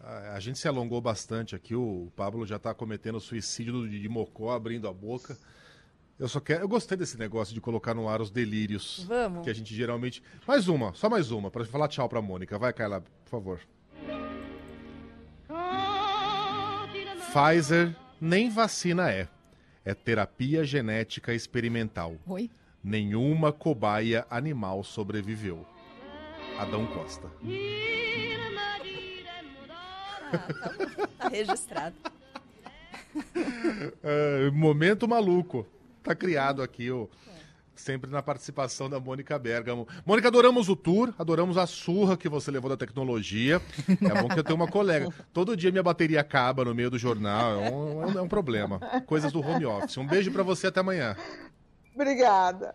A 0.00 0.38
gente 0.38 0.58
se 0.58 0.68
alongou 0.68 1.00
bastante 1.00 1.56
aqui, 1.56 1.74
o 1.74 2.12
Pablo 2.14 2.46
já 2.46 2.56
está 2.56 2.72
cometendo 2.72 3.18
suicídio 3.18 3.88
de 3.88 4.08
Mocó, 4.08 4.52
abrindo 4.52 4.86
a 4.86 4.92
boca. 4.92 5.36
Eu 6.18 6.28
só 6.28 6.38
quero. 6.38 6.62
Eu 6.62 6.68
gostei 6.68 6.96
desse 6.96 7.18
negócio 7.18 7.52
de 7.52 7.60
colocar 7.60 7.92
no 7.92 8.08
ar 8.08 8.20
os 8.20 8.30
delírios. 8.30 9.04
Vamos. 9.08 9.42
Que 9.42 9.50
a 9.50 9.54
gente 9.54 9.74
geralmente. 9.74 10.22
Mais 10.46 10.68
uma, 10.68 10.94
só 10.94 11.10
mais 11.10 11.30
uma, 11.32 11.50
para 11.50 11.64
falar 11.64 11.88
tchau 11.88 12.08
pra 12.08 12.22
Mônica. 12.22 12.56
Vai, 12.56 12.72
Carla, 12.72 13.02
por 13.24 13.30
favor. 13.30 13.60
Pfizer 17.32 17.94
nem 18.20 18.48
vacina 18.48 19.10
é 19.10 19.28
é 19.86 19.94
terapia 19.94 20.64
genética 20.64 21.32
experimental. 21.32 22.16
Oi? 22.26 22.50
Nenhuma 22.82 23.52
cobaia 23.52 24.26
animal 24.28 24.82
sobreviveu. 24.82 25.64
Adão 26.58 26.86
Costa. 26.86 27.30
Ah, 30.32 30.38
tá, 30.38 31.08
tá 31.18 31.28
registrado. 31.28 31.96
É, 34.02 34.50
momento 34.50 35.08
maluco. 35.08 35.66
Tá 36.02 36.14
criado 36.14 36.62
aqui 36.62 36.90
o. 36.90 37.08
Sempre 37.76 38.10
na 38.10 38.22
participação 38.22 38.88
da 38.88 38.98
Mônica 38.98 39.38
Bergamo. 39.38 39.86
Mônica, 40.04 40.28
adoramos 40.28 40.68
o 40.68 40.74
tour, 40.74 41.12
adoramos 41.18 41.56
a 41.56 41.66
surra 41.66 42.16
que 42.16 42.28
você 42.28 42.50
levou 42.50 42.70
da 42.70 42.76
tecnologia. 42.76 43.60
É 43.88 44.22
bom 44.22 44.28
que 44.28 44.38
eu 44.38 44.44
tenho 44.44 44.56
uma 44.56 44.68
colega. 44.68 45.08
Todo 45.32 45.56
dia 45.56 45.70
minha 45.70 45.82
bateria 45.82 46.20
acaba 46.20 46.64
no 46.64 46.74
meio 46.74 46.90
do 46.90 46.98
jornal. 46.98 47.60
É 47.60 47.70
um, 47.70 48.18
é 48.18 48.22
um 48.22 48.28
problema. 48.28 48.80
Coisas 49.06 49.30
do 49.30 49.40
home 49.40 49.66
office. 49.66 49.98
Um 49.98 50.06
beijo 50.06 50.32
para 50.32 50.42
você, 50.42 50.68
até 50.68 50.80
amanhã. 50.80 51.16
Obrigada. 51.94 52.74